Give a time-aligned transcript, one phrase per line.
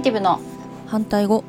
[0.00, 0.40] イティブの
[0.86, 1.44] 反対語。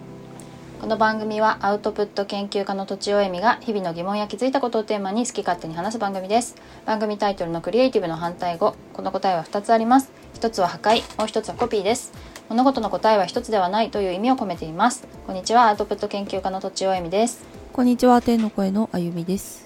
[0.82, 6.58] この番組はアウトプット研究家のとちおえみが日々の疑問や気づいたことをテーマに好き勝手に話す番組です。
[6.86, 8.76] 番組タイトルのクリエイティブの反対語。
[8.92, 10.12] この答えは2つあります。
[10.34, 11.18] 一つは破壊。
[11.18, 12.12] もう一つはコピーです。
[12.50, 15.08] 物事の答えは一つではないという意味を込めています。
[15.26, 15.70] こんにちは。
[15.70, 17.46] アウトプット研究家のとちおえみです。
[17.72, 18.22] こんにちは。
[18.22, 19.66] 天の声のあゆみです。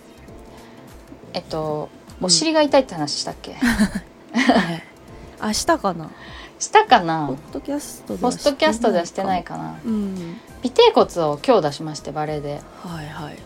[1.33, 1.89] えっと
[2.21, 3.55] お尻が痛いって話したっけ、
[5.41, 6.11] 明日かな？
[6.59, 9.79] したかポなッドキャストでポストキャストではしてないかかな。
[9.85, 10.37] うん。
[10.63, 12.61] 尾てい骨を今日出しましてバレエで。
[12.83, 13.37] はいはい。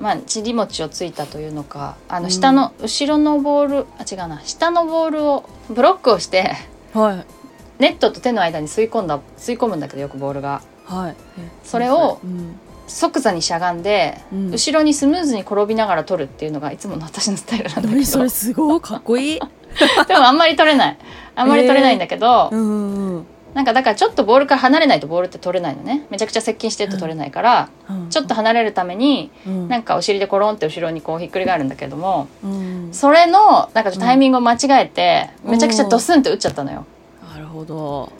[0.00, 2.22] まあ尻餅をついたというのかあうん。
[2.24, 4.40] の下の、後ろのボールあ違うな。
[4.44, 6.54] 下のボールをブロックをして
[6.94, 7.24] はい。
[7.78, 10.62] ネットと手の間に吸い込んだ吸い込むんだけどよくボールが。
[10.86, 11.16] はい。
[11.38, 14.50] えそれをうん即座にしゃがんで、うん。
[14.52, 17.92] 後ろにスムーズに転びながら取るっていうのがいつもの私のスタイルなんだけど。
[17.94, 18.80] 何それすごい。
[18.80, 19.40] かっこいい
[20.08, 20.98] でもあんまり取れない。
[21.34, 26.06] あんまり取れないんだけど、うんうんなんかだからちょっとボールから離れないとボールって取れないのね。
[26.10, 28.10] めちゃくちゃ接近してると取れないから、うん。
[28.10, 29.68] ちょっと離れるためにうん。
[29.68, 32.88] なんかお尻でコロンって後ろにこうひっくり返るんだけどもうん。
[32.92, 36.84] それのなんかタイミングを間違えて、めちゃくちゃドスンって打っちゃったのよ。
[37.32, 38.12] なるほど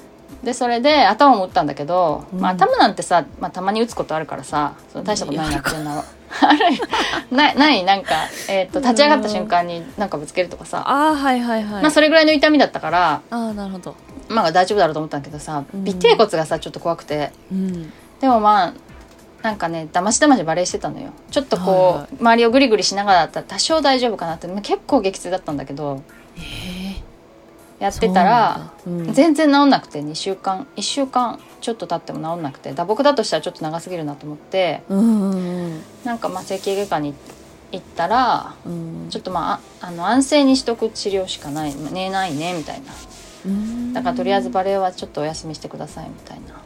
[0.47, 2.41] でそれで頭も打ったんだけど、うん。
[2.41, 6.05] まあ、頭なんてさ、まあ、たまに打つことあるからさその大したことないなっていうのは
[6.41, 8.15] あるないないなんか、
[8.49, 11.83] えー、と立ち上がった瞬間になんかぶつけるとかさ、あーはいはいはい。
[11.83, 13.97] まあ、それぐらいの痛みだったから、あーなるほど。
[14.29, 15.89] まあ、大丈夫だろうと思ったんだけどさうん。
[15.89, 17.33] 尾てい骨がさちょっと怖くて。
[17.51, 17.93] うん。
[18.21, 18.73] でもまあ
[19.43, 21.11] なんかねだましだましバレーしてたのよ。
[21.33, 22.17] ちょっとこう、はいはい。
[22.21, 26.03] 周りをグリグリしながらだったら多少大丈夫かなってまあ結構激痛だったんだけど。
[26.39, 26.86] ええ
[27.79, 35.35] やってたらうん全然治んなくて2週間1週間ちょっと経っても治んなくて打撲だとしたらちょっと長すぎるなと思ってうんう
[35.69, 37.15] んなんかまあ整形外科に
[37.73, 39.07] 行ったらうん。
[39.11, 42.93] ちょっとまああの安静にしとく治療しかない寝ないねみたいな。
[43.45, 43.93] うん。
[43.93, 46.61] だからとりあえずバレエはちょっとお休みしてくださいみたいな。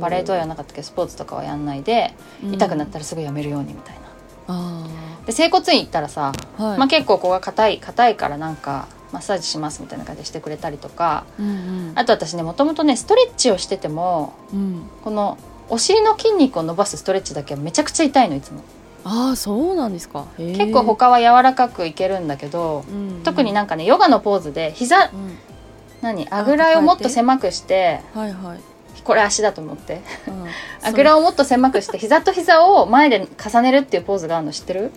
[0.00, 2.12] バレエとは言わなかったけどスポーツとかはやんないで
[2.42, 4.00] 痛くなったらすぐやめるようにみたいな。
[4.48, 4.86] あ
[5.26, 6.78] で整骨院行ったらさ、あはい。
[6.78, 11.24] まあ、結構ここが硬い硬いからなんかマッサージしますみたいな感じでしてくれたりとか。
[11.38, 11.92] うんうん。
[11.94, 14.82] あと私ねもともとねストレッチをしててもうん。
[15.02, 18.62] このお尻の筋肉を伸ばすストレッチだけはめちゃくちゃ痛いのいつも。
[19.04, 20.26] ああそうなんですか。
[20.36, 25.38] 結構他は柔らかくいけるんだけどうん特になんかねヨガのポーズで膝うん。
[26.02, 28.60] 何あぐらをもっと狭くしてはいはい。
[29.04, 30.02] これ足だと思って。
[30.26, 30.44] うん。
[30.82, 34.90] あぐらをもっと狭くして膝と膝を前で重ねるっていうポーズがあるの知ってる？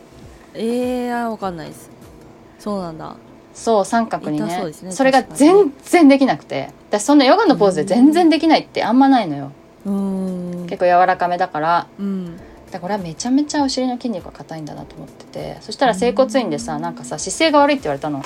[0.55, 1.91] ええー、あわかんないです。
[2.57, 3.15] そうなんだ
[3.59, 4.47] そう三角にね。
[4.47, 6.69] 痛そねそれが全然できなくて。
[6.89, 9.51] 私そんなヨガのポーズで全然できないってあんまないのよ。
[9.85, 10.67] うーん。
[10.67, 11.87] 結構柔らかめだから。
[11.99, 12.37] うん。
[12.37, 15.57] だからこれはめちゃめちゃお尻の筋肉が硬いんだなと思ってて。
[15.59, 18.23] そしたら整骨院でさなんかさ姿勢が悪いって言われたの。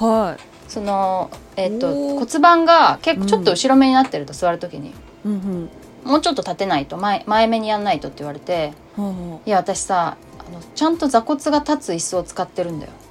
[0.00, 0.36] は
[0.66, 4.92] その、えっと骨盤が結構ちょっと後ろ目になってると座る時に、い
[5.24, 5.70] うんうん。
[6.10, 8.72] もうちょっと立てないと前前目にやんないとって言われて。
[8.96, 12.92] はあはいや私さあのちゃんと座骨が立つ椅子を使ってるんだよ。
[12.92, 13.03] あ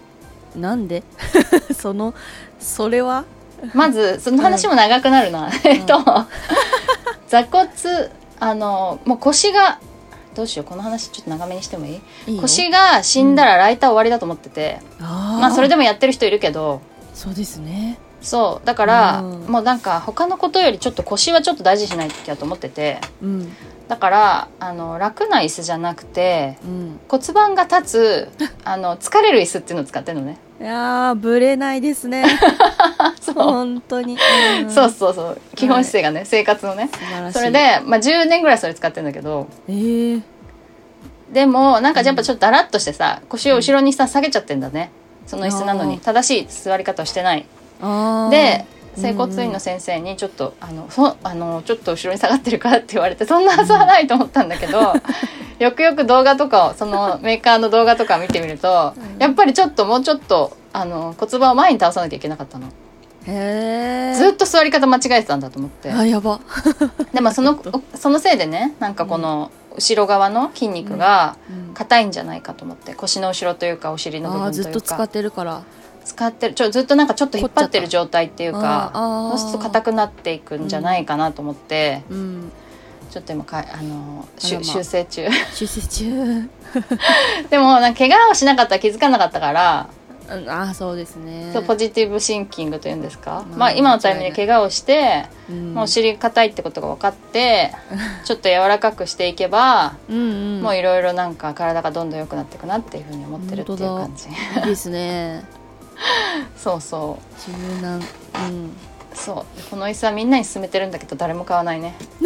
[0.55, 1.03] なんで？
[1.77, 2.13] その
[2.59, 3.25] それは？
[3.73, 5.97] まずその話も長くなるな、 えっと
[7.27, 7.69] 座骨
[8.39, 9.79] あのもう腰が
[10.35, 12.39] どうしようこの話ちょっと長めにしてもいい？
[12.41, 15.39] 腰が死んだらライター終わりだと思ってて、あー。
[15.39, 16.81] まあそれでもやってる人いるけど。
[17.13, 19.51] そうですねそうだから、うん。
[19.51, 22.99] もうなんか他のことよりちょっと腰はちょっと大事にしないとやと思ってて。
[23.21, 23.51] うん。
[23.89, 26.99] だからあの楽な椅子じゃなくてうん。
[27.09, 28.31] 骨盤が立つ
[28.63, 32.23] あの疲れる椅子っていうのを使ってるのね、いやーぶれないですね。
[33.19, 33.35] そう。
[33.35, 34.17] 本当に、ん。
[34.69, 35.41] そうそうそう。
[35.55, 36.89] 基本姿勢がね、生活のね。
[37.33, 39.47] それで、まあ、10年ぐらいそれ使ってるんだけど。
[39.67, 40.21] えー、
[41.33, 44.91] でもなんかやっぱちょっとだらっとしてさ腰を後ろにさ下げちゃってんだね。
[45.27, 45.99] その椅子なのに。
[45.99, 47.45] 正しい座り方をしてない
[48.29, 54.93] で整骨院の先生にちょっと、あのそあのちょっと後ろに下がってるからって言われてそんなはずはないと思ったんだけど
[55.59, 59.19] よくよく動画とかをそのメーカーの動画とか見てみると、うん。
[59.19, 62.67] やっぱりちょっともうちょっとあの骨盤を前に倒さなきゃいけなかったの、
[63.25, 65.91] へえずっと座り方間違えてたんだと思って。
[65.91, 66.39] あやば。
[67.13, 67.59] でもその
[67.95, 71.73] そのせいでねなんかこの後ろ側の筋肉がうん。
[71.73, 74.69] 硬いんじゃないかと思って腰の後ろというかお尻の部分というか。
[74.69, 75.63] ずっと使ってるから
[76.03, 82.51] 使ってるちょずっとなんかちょっと引っ張ってる状態っていうかそうすると硬くなっていくんじゃないかなと思って、うん
[83.13, 85.27] ちょっと今かあの修正中。
[85.53, 86.49] 出世中。
[87.51, 89.87] でもなんか怪我をしなかったら気づかなかったから、
[90.27, 91.51] うんあーそうですね。
[91.53, 95.73] そうポジティブシンキングというんですか、うんまあ今のタイミングで怪我をして、うん。
[95.75, 97.71] もうお尻硬いってことが分かって
[98.25, 100.19] ちょっと柔らかくしていけば、うんう
[100.59, 100.61] ん。
[100.63, 104.27] もういろいろなんか体がどんどん良くなっていくなっていうふうに思ってるっていう感じ。
[104.59, 105.43] いいですね
[106.57, 107.51] そうそ柔
[107.81, 107.95] 軟。
[107.95, 108.01] うん。
[108.01, 108.69] う
[109.13, 109.57] そう。
[109.57, 111.95] でこの椅子はみんなに勧めてるんだけど誰も買わないね。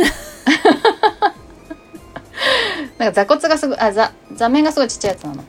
[2.97, 5.43] なんか座骨がすごいあ座座面がすごいちっちゃいやつなの。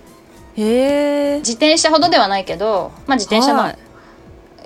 [0.57, 1.39] へえ。
[1.39, 3.73] 自転車ほどではないけどまあ自転車の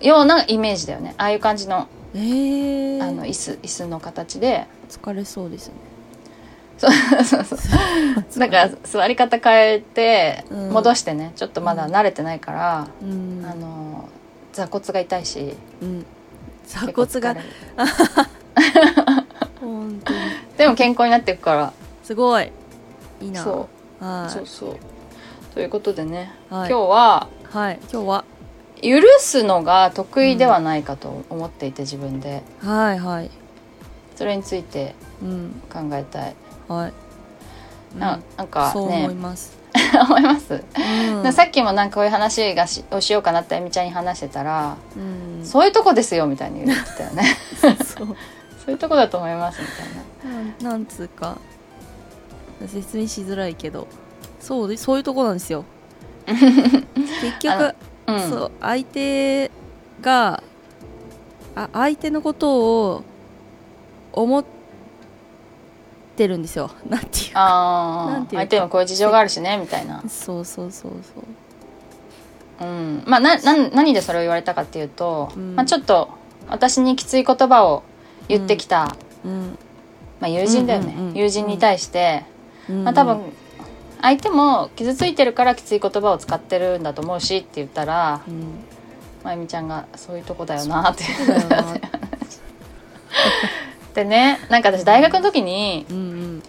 [0.01, 1.15] ようなイメージだよね。
[1.19, 4.67] ああいう感じのあの椅子椅子の形で。
[4.93, 5.75] 疲れそうですね
[6.83, 8.41] そうそうそう。
[8.41, 10.71] だから座り方変えてうん。
[10.71, 13.47] 戻してね、ちょっとまだ慣れてないから、うん。
[13.49, 14.09] あの
[14.53, 16.07] 座骨が痛いしうん。
[16.67, 17.37] 座骨が。
[19.61, 20.19] 本当に。
[20.57, 21.73] でも健康になっていくから。
[22.03, 22.51] すごい。
[23.21, 23.43] いいな。
[23.43, 23.69] そ
[24.01, 24.77] はそうそう。
[25.55, 26.71] ということでね、はい。
[26.71, 27.79] 今日ははい。
[27.93, 28.25] 今日は？
[28.83, 32.43] 許すのが得意ではないかと思っていて自分で。
[32.61, 33.31] はいはい。
[34.17, 35.63] それについてうん。
[35.73, 36.35] 考えたい、
[36.69, 36.93] はい。
[37.99, 39.59] ななんかそう思いねます、
[40.09, 40.63] 思います、
[41.25, 41.33] うん。
[41.33, 45.45] さっきもなんかこういう話がしをしようかなってあゆみちゃんに話してたら、うん。
[45.45, 47.25] そういうとこですよみたいに言ってたよね。
[47.61, 47.77] そう。
[48.65, 50.39] そういうとこだと思いますみたいな。
[50.65, 51.37] なんなんつうか。
[52.67, 53.89] 説明しづらいけど。
[54.41, 55.65] そうでそういうとこなんですよ。
[56.27, 57.75] 結局、
[58.07, 58.31] うん。
[58.31, 59.51] そう相手
[60.01, 60.43] が
[61.55, 63.05] あ相手のことを
[64.13, 64.62] 思って
[66.27, 66.71] るんですよ。
[66.89, 67.41] なんていうか。
[67.41, 68.43] ああなんていうか。
[68.43, 70.03] 相手にもこういう事情があるしねみたいな。
[70.09, 70.93] そうそうそう
[72.61, 72.69] そう。
[72.69, 73.03] うん。
[73.07, 75.57] まあなな何でそれを言われたかっていうと、うん。
[75.57, 76.09] まあ、ちょっと
[76.49, 77.83] 私にきつい言葉を
[78.29, 78.95] 言ってきた、
[79.25, 79.59] うん。
[80.21, 82.25] まあ、友人だよね、うんうんうん友人に対して、
[82.69, 82.85] うん。
[82.85, 83.21] まあ、多分
[84.01, 88.65] 相手も傷ついてるからきつい言葉を使ってるんだと思うしって言ったらうん。
[89.25, 91.05] まゆみちゃんがそういうとこだよなって。
[91.27, 91.65] だよな
[93.95, 96.43] でねなんか私大学の時にうんうん。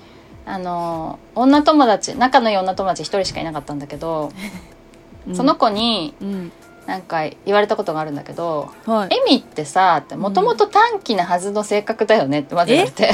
[0.46, 4.32] あの女友達仲のいい女友達一人しかいなかったんだけど、
[5.28, 5.36] うん。
[5.36, 6.52] その子にうん。
[6.86, 9.16] なんか言われたことがあるんだけど「はい。
[9.16, 13.12] エミってさ」ってもともと短気なはずの性格だよねってまず言われて。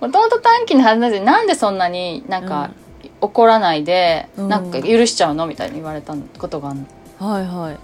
[0.00, 2.70] もともと短気なはずなのになんでそんなになんか
[3.20, 4.48] 怒らないで、うん。
[4.48, 5.46] なんか許しちゃうの？
[5.46, 6.80] みたいに言われたことがある。
[7.20, 7.78] のはいはい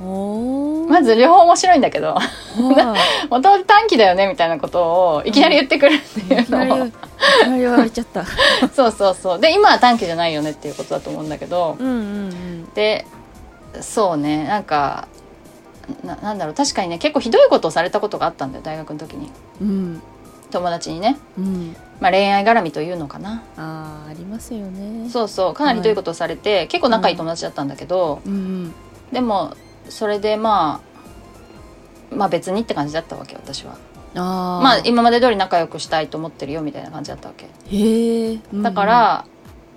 [0.00, 2.14] まず両方面白いんだけど。
[2.14, 2.26] はい
[3.28, 8.24] もともと短気だよねみたいなことをいきなり言ってくるっていいうのを、いきなり言われちゃった。
[8.74, 9.40] そうそうそう。
[9.40, 13.06] で今は短気じゃないよねっていうことだと思うんだけど、うんうんで
[13.80, 14.44] そうね。
[14.44, 15.08] なんか
[16.04, 16.54] ななんだろう。
[16.54, 19.30] 確かにね結構ひどいことをされたことがあったんだよ大学の時に。
[19.60, 19.68] うん。
[19.68, 20.02] うん
[20.50, 21.76] 友達にね、うん。
[22.00, 23.42] まあ、恋愛絡みというのかな。
[23.56, 25.10] あーありますよね。
[25.10, 25.54] そうそう。
[25.54, 28.74] かなりひどいことをされて、結構仲いい友達だったんだけど、うんうん。
[29.12, 29.54] でも
[29.88, 30.80] それでま
[32.12, 33.76] あまあ別にって感じだったわけ私は。
[34.14, 34.62] あー。
[34.62, 37.46] まあ今まで通り仲良くしたいと思ってるよみたいな感じだったわけ。
[37.46, 39.36] へえだから、うん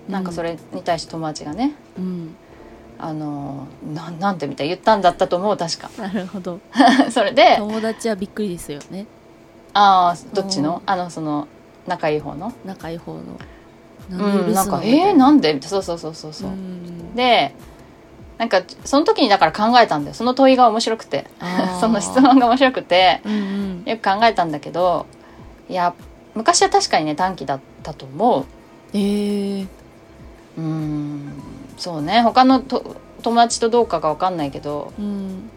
[0.09, 2.35] なんかそれに対して友達がねうん。
[2.97, 5.89] あのななんてみたいに言ったんだったと思う確か。
[6.01, 6.59] なるほど。
[7.11, 9.05] それで友達はびっくりですよね。
[9.73, 10.63] ああどっちうん。
[10.65, 11.47] のあのその
[11.87, 12.51] 仲いい方の？
[12.65, 13.19] 仲いい方の。
[14.11, 14.15] う
[14.49, 15.53] んなんかえー、ななんで？
[15.53, 15.69] みたいな。
[15.69, 17.13] そうそうそうそうそう、ん。
[17.15, 17.53] で
[18.39, 20.15] なんかその時にだから考えたんだよ。
[20.15, 21.27] その問いが面白くて。
[21.81, 23.21] その質問が面白くて。
[23.25, 23.83] うんうん。
[23.85, 25.05] よく考えたんだけど
[25.67, 25.93] いや
[26.35, 28.45] 昔は確かにね短期だったと思う。
[28.93, 29.67] えー。
[30.57, 31.33] うーん
[31.77, 32.21] そうね。
[32.21, 35.49] 他のと友達とどうかが分かんないけどうん。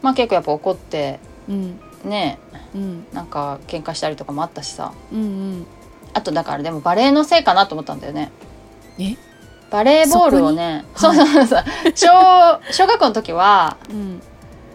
[0.00, 1.20] まあ結構やっぱ怒って
[1.50, 1.78] うん。
[2.04, 2.38] ね
[2.74, 3.06] うん。
[3.12, 4.92] なんか喧嘩したりとかもあったしさ。
[5.12, 5.66] うんうん。
[6.14, 8.30] あとだからでもバレーのせいかなと思ったんだよね。
[8.98, 9.16] え？
[9.72, 11.64] バレーボールをねそうそうそう。
[11.94, 12.08] 小
[12.70, 14.22] 小学校の時はうん。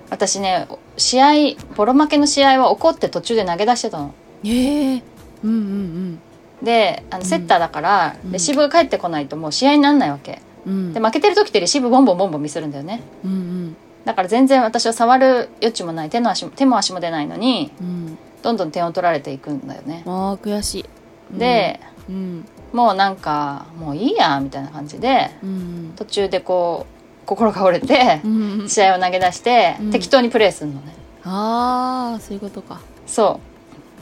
[0.10, 4.13] 私ね試合ボロ負けの試合は怒って途中で投げ出してたの。
[4.44, 5.04] ええ
[5.44, 6.20] うんうん
[6.63, 8.32] であのセッターだから、うん。
[8.32, 10.42] レシーブが返ってこないともう試合にならないわけ。
[10.66, 10.74] うん。
[10.74, 13.01] うんで負けてる時ってレシーブボンボンボンボンミスるんだよね。
[13.24, 13.75] うん
[14.06, 16.10] だから全然私は触る余地もない。
[16.10, 17.88] 手の足も手も足も出ないのにうん。
[17.88, 20.86] うんどんどん点を取られていくんだよね、ああ悔しい。
[21.34, 21.39] うん。
[21.39, 25.94] でうんもうなんかもういいやみたいな感じでうん。
[25.96, 26.86] 途中でこ
[27.24, 28.62] う心が折れてうん。
[28.62, 29.92] うん試合を投げ出して、うん。
[29.92, 30.96] 適当にプレーするのね。
[31.24, 32.80] ああそういうことか。
[33.06, 33.40] そ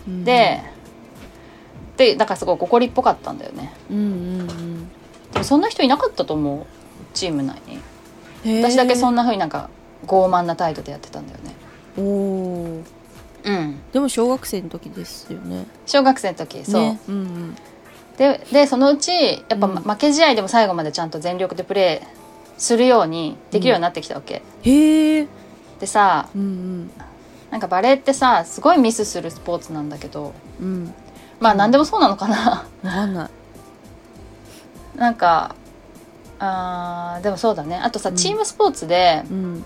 [0.08, 0.12] う。
[0.12, 0.24] うん。
[0.24, 0.62] で、
[1.98, 3.74] でだからすごい怒りっぽかったんだよね。
[3.90, 4.02] うんう
[4.44, 4.90] ん
[5.32, 6.66] でもそんな人いなかったと思う。
[7.14, 7.76] チーム内に。
[7.76, 9.70] うん私だけそんなな風になんか
[10.06, 11.56] 傲慢な態度でやってたんだよね。
[11.98, 12.84] おお
[13.44, 13.80] うん。
[13.92, 15.66] でも小学生の時ですよね。
[15.86, 17.00] 小学生の時そう、ね。
[17.08, 17.56] うんうん
[18.18, 19.12] ででそのうち
[19.50, 19.76] やっぱうん。
[19.78, 22.08] 負け試合でも最後までちゃんと全力でプレー
[22.58, 25.28] するようにできるようになってきたわけ、へえ。
[25.80, 26.90] でさうん
[27.52, 30.68] なんかバレーってさすごいミスするスポーツなんだけどうん。
[30.68, 30.94] うん
[31.40, 32.66] まあ何でもそうなのかな。
[32.82, 33.30] わかんない。
[34.98, 35.54] なんか
[36.40, 37.78] あーでもそうだね。
[37.78, 38.16] あとさうん。
[38.16, 39.66] チームスポーツでうん。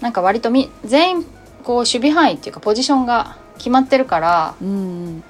[0.00, 1.26] なんか割とみ全員
[1.62, 4.72] こう守備範囲っていうかポジションが決まってるからうんう
[5.10, 5.24] ん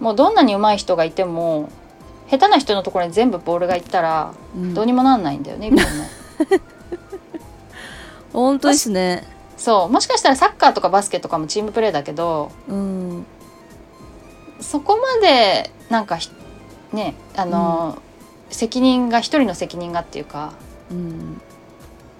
[0.00, 1.70] もうどんなに上手い人がいても
[2.30, 4.74] 下手な人のところに全部ボールがいったらうん。
[4.74, 5.88] どうにもなんないんだよね、 今ね
[8.32, 9.24] 本当ですね。
[9.56, 9.88] そう。
[9.92, 13.26] もしかしたらサッカーとかバスケとかもチームプレーだけどうん。
[14.60, 16.30] そこまでなんかひ
[16.92, 17.98] ねあの、
[18.50, 20.52] 責任が一人の責任がっていうか
[20.90, 21.40] うん。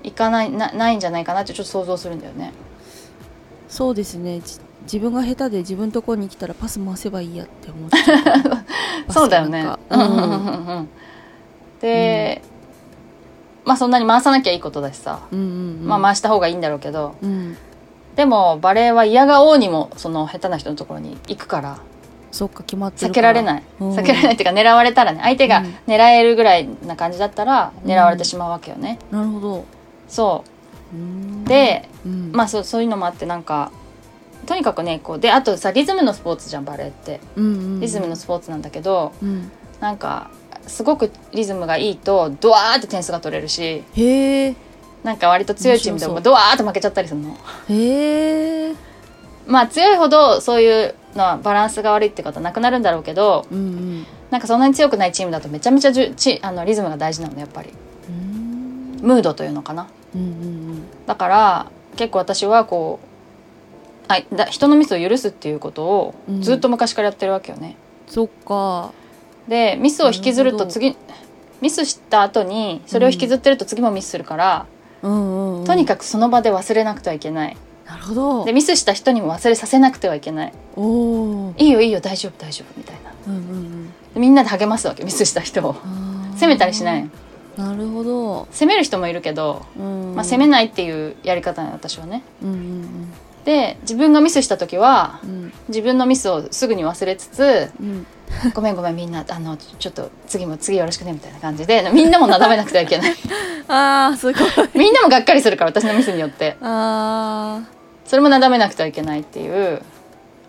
[0.03, 2.53] いかないなないんじゃないかなってちょっと想像するんだよね。
[3.69, 4.41] そうですね。
[4.41, 4.59] じ
[4.93, 8.65] 自分が下手で自分のところに来たらパス回せばいいやって思っちゃ
[9.09, 9.65] う そうだよね。
[9.65, 10.27] バうんうんスケなん。
[10.67, 10.89] かうん
[13.65, 15.47] まあそんなに回さなきゃいいことだしさ、うんうん
[15.83, 15.87] うん。
[15.87, 17.15] まあ回した方がいいんだろうけど。
[17.23, 17.57] うん。
[18.17, 21.79] でもバレーは嫌がおうにもその下手な人のところに行くから。
[22.33, 23.63] そっか決まってる避けられない。
[23.81, 23.91] うん。
[23.95, 25.21] 避けられないっていうか狙われたらね。
[25.23, 28.99] 相手がうん狙えるぐらいな感じだったら狙われてしまうわけよね。
[29.13, 29.65] なるほど。
[30.09, 30.45] そ
[30.93, 30.97] う。
[30.97, 31.45] うん。
[31.45, 32.31] で、うん。
[32.33, 33.71] まあそうそういうのもあってなんか
[34.51, 37.21] とにかくねこうであとさリズムのスポーツじゃんバレーって。
[37.37, 37.81] うんうん。
[37.81, 39.49] リズムのスポーツなんだけど、うん。
[39.79, 40.29] なんか
[40.67, 44.57] すごくリズムがいいとドワーって点数が取れるしへえ
[45.05, 47.37] なんか割と強いチームでもドワーって負けちゃったりするの。
[47.69, 48.75] へえ
[49.47, 54.07] まあ強いほどそういうのはバランスが悪いってことはなくなるんだろうけどうんうん。
[54.33, 57.71] なんかそんなに強くないチームだとめちゃめちゃじゅちあのリズムが大事なのやっぱり。
[58.09, 58.99] うん。
[59.01, 59.87] ムードというのかな。
[60.17, 60.83] うんうん。
[61.07, 63.10] だから結構私はこう
[64.13, 66.43] あだ人のミスを許すっていうことをうん。
[66.43, 67.77] ずっと昔からやってるわけよね、
[68.07, 68.93] そっか。
[69.49, 70.97] でミスを引きずると次
[71.61, 74.67] ミスした後にそれを引きずってると次もミスするから、
[75.03, 75.65] うんうんうん。
[75.65, 77.57] とにかくその場で忘れなくてはいけない。
[77.87, 78.45] なるほど。
[78.45, 80.53] でミスした人にも忘れさせなくてはいけない。
[80.77, 83.13] おおいいよいいよ大丈夫大丈夫みたいな。
[83.29, 83.87] うんうんうん。
[84.15, 85.77] でみんなで励ますわけミスした人を。
[86.37, 87.11] 責めたりしない
[87.57, 92.23] なるほど、責める人もいるけど、うんまあ、責めないっていうやり方なの私はね。
[92.43, 93.13] うんうん
[93.45, 95.53] で自分がミスした時はうん。
[95.69, 98.07] 自分のミスをすぐに忘れつつうん
[98.55, 103.15] 「ごめんごめんみんなあのちょっと次も次よろしくね」みたいな感じでみんなもなだめなくてはいけない。
[103.69, 104.69] あーすごい。
[104.75, 106.57] みんなもがっかりするから私のミスによって。
[106.61, 107.61] あ
[108.05, 109.83] それもなだめなくてはいけないっていう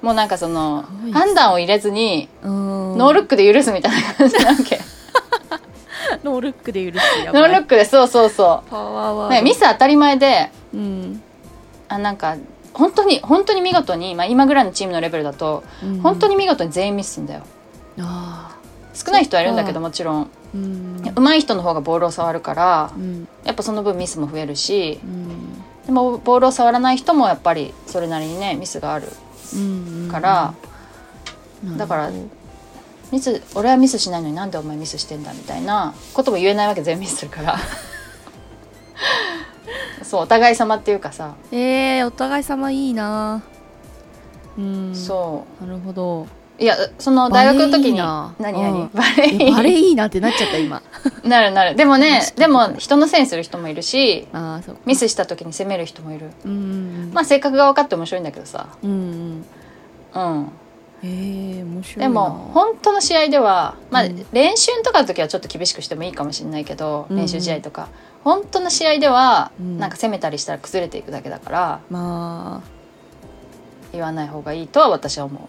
[0.02, 0.84] もうなんかその
[1.14, 4.80] 判断を入れずにノールックで許すみたいな感じなわけ。
[6.24, 11.22] ノールックで許すやノールックでそうそうそパワーワう、ーミス当たり前でうん。
[11.88, 12.36] あなんか
[12.74, 16.00] 本当に本当に見事に、まあ、今ぐらいのチームのレベルだとうん。
[16.02, 17.44] 本当に見事に全員ミスすんだよ。
[18.00, 18.58] あ
[18.94, 20.24] 少ない人はいるんだけどもちろん。
[20.26, 21.02] ーうん。
[21.16, 23.28] 上手い人の方がボールを触るからうん。
[23.44, 25.54] やっぱその分ミスも増えるしうん。
[25.86, 29.08] でもボールを触らない人もやっぱりそれなりにねミスがある
[29.56, 30.54] うんから、
[31.64, 31.78] うん。
[31.78, 32.12] だから
[33.12, 37.58] ミス俺はミスしないのになんでお前ミスしてんだみたいなことも言えないわけ全ミスするから
[40.12, 43.42] そうお互い様っていうかさ、えー、お互い様いいな。
[44.58, 44.94] うん。
[44.94, 46.24] そなるほど。
[46.24, 48.82] ういやその大学の時に何何？
[48.82, 48.90] うん。
[48.94, 49.48] バレーいい？
[49.48, 50.82] えバレーいいなってなっちゃった今。
[51.24, 51.78] なるなる。
[51.78, 54.82] でもねでも人のせいにする人もいるしああそうか。
[54.86, 56.32] ミスした時に責める人もいる。
[56.44, 58.68] うんうんまあ性格が分かって面白いんだけどさ。
[58.84, 59.46] うんうん
[60.14, 60.52] うん。
[61.04, 62.04] えー、面白いな。
[62.04, 64.26] でも本当の試合ではまあうん。
[64.34, 67.16] 練習とかの時はちょっと厳しくしてもいいかもしれないけどうん。
[67.16, 67.88] 練習試合とか
[68.24, 69.78] 本当の試合ではうん。
[69.78, 72.62] なんか攻めたりしたら崩れていくだけだからま
[73.92, 75.42] 言わない方がいいとは私は思う。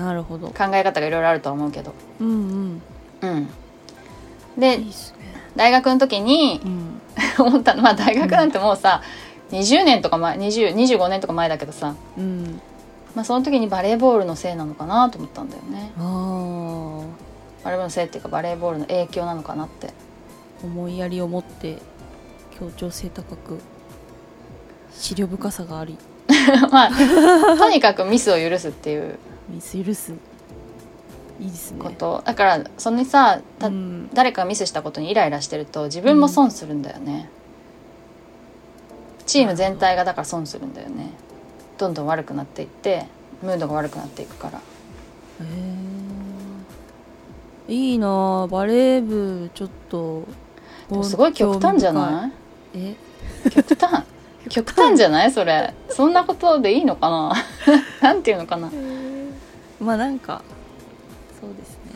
[0.00, 0.48] あなるほど。
[0.48, 1.92] 考え方がいろいろあるとは思うけど。
[2.20, 2.82] うんうん。
[3.22, 3.48] うん。
[4.58, 4.84] でね。
[5.56, 7.00] 大学の時にうん。
[7.38, 9.02] 思ったのまあ大学なんてもうさ
[9.50, 12.60] 20年とか前20 25年とか前だけどさ、うん。
[13.14, 15.90] まあ、その時にバレーボールのせいなのかなと思ったんだよね。
[15.98, 17.02] あ
[17.64, 19.88] バレーボールのせいっていうかバレーボールの影響なのかなって。
[19.88, 19.90] あ
[20.62, 21.78] 思いやりを持って
[22.58, 23.60] 協調性高く
[24.92, 25.96] 資料深さがあり。
[26.70, 29.18] まあとにかくミスを許すっていう。
[29.48, 30.12] ミス許す。
[31.40, 31.78] いいですね。
[31.82, 32.22] こと。
[32.24, 34.10] だからそのさた、うん。
[34.12, 37.30] 誰かがミスしたことにイライラしてると自分も損するんだよね、
[39.26, 41.10] チーム全体がだから損するんだよね。
[41.78, 43.06] どんどん悪くなっていって
[43.42, 44.58] ムードが悪くなっていくから。
[44.58, 44.62] へ
[47.68, 50.24] えいいなあバレー部ちょっと
[50.90, 52.30] でもすごい極端じゃな
[52.74, 52.78] い？
[52.78, 52.82] い
[53.44, 53.50] え？
[53.50, 54.04] 極端？
[54.48, 55.30] 極端じゃない？
[55.32, 55.74] それ。
[55.90, 57.32] そんなことでいいのかな？
[58.00, 58.70] なんていうのかな？
[59.80, 60.42] まあなんか
[61.40, 61.92] そうですね。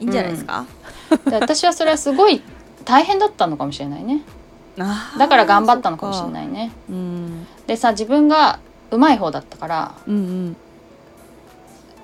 [0.00, 0.64] いいんじゃないですか、
[1.26, 2.42] で私はそれはすごい
[2.84, 4.22] 大変だったのかもしれないね。
[5.18, 6.70] だから頑張ったのかもしれないね。
[6.88, 7.46] うん。
[7.66, 8.60] でさ自分が
[8.90, 10.56] 上手い方だったからうんうん。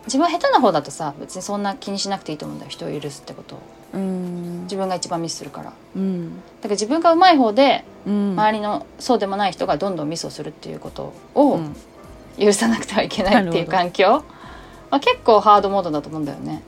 [0.06, 2.71] 自分は下手な方だとさ別にそんな気にしなくていいと思うんだよ。
[2.71, 3.59] 人を許すってことを。
[3.94, 4.31] うん
[4.62, 5.64] 自分が一番ミスするから。
[5.64, 8.33] だかうんら自分が上手い方でうん。
[8.33, 11.76] 周りのそうでもない人がどんどんミスをするっていうことをうん。
[12.38, 14.25] 許さなくてはいけないっていう環境、
[14.90, 16.62] まあ、結構ハードモードだと思うんだよね。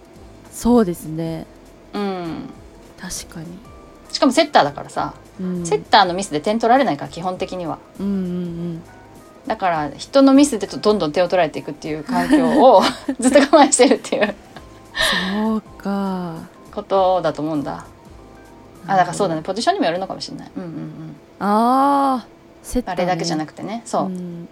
[0.52, 1.46] そうですね。
[1.94, 2.50] うん。
[3.00, 3.46] 確かに、
[4.10, 7.78] しかもセッターだからさ、うん、セッターのミスで点取られないから基本的には。
[7.98, 8.82] うんうん。
[9.46, 12.82] だから人のミスでどんどん手を取られていくっていう環境を
[13.20, 14.34] ずっと我慢してるっていう。
[15.42, 16.23] そうか
[16.74, 17.86] ことだと思うんだ。
[18.86, 19.42] あだからそうだね。
[19.42, 20.50] ポジションにもよるのかもしれない。
[20.56, 21.16] うんうんうん。
[21.38, 22.26] ああ
[22.74, 23.82] ね、あれだけじゃなくてね。
[23.84, 24.48] そう、ん。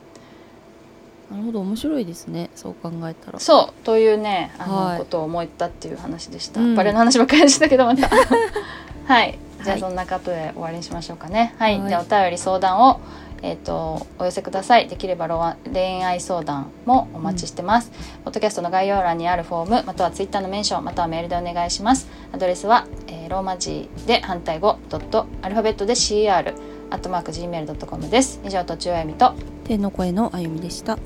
[1.31, 2.50] なるほど面白いですね。
[2.55, 3.41] そう考えたら。
[3.41, 3.85] そう。
[3.85, 4.99] というねあの、はい。
[4.99, 6.75] ことを思ったっていう話でした、うん。
[6.75, 8.09] バレエの話ばっかりでしたけどまた。
[9.07, 9.38] はい。
[9.62, 9.81] じゃあはい。
[9.81, 11.55] そんなことで終わりにしましょうかね。
[11.59, 11.88] はい、はい。
[11.88, 13.00] じゃあお便り相談を
[13.43, 14.89] えっ、とお寄せください。
[14.89, 17.91] できれば恋愛相談もお待ちしてます、
[18.25, 22.09] ポッドキャストの概要欄にあるフォームまたはツイッターのメンションまたはメールでお願いします。
[22.33, 26.55] アドレスは、えーローマ字で反対語ドットアルファベットで CR
[26.91, 28.41] アットマーク Gmail.com です。
[28.45, 29.33] 以上とちおえみと
[29.65, 30.99] 天の声のあゆみでした